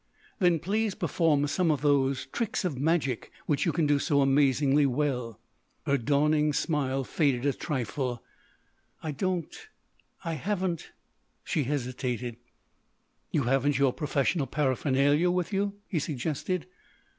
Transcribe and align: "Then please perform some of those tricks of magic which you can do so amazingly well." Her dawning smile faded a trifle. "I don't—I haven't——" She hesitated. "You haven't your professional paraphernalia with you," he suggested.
"Then 0.39 0.57
please 0.57 0.95
perform 0.95 1.45
some 1.45 1.69
of 1.69 1.81
those 1.83 2.25
tricks 2.25 2.65
of 2.65 2.75
magic 2.79 3.31
which 3.45 3.67
you 3.67 3.71
can 3.71 3.85
do 3.85 3.99
so 3.99 4.21
amazingly 4.21 4.87
well." 4.87 5.39
Her 5.85 5.95
dawning 5.99 6.53
smile 6.53 7.03
faded 7.03 7.45
a 7.45 7.53
trifle. 7.53 8.23
"I 9.03 9.11
don't—I 9.11 10.33
haven't——" 10.33 10.87
She 11.43 11.65
hesitated. 11.65 12.37
"You 13.29 13.43
haven't 13.43 13.77
your 13.77 13.93
professional 13.93 14.47
paraphernalia 14.47 15.29
with 15.29 15.53
you," 15.53 15.75
he 15.87 15.99
suggested. 15.99 16.65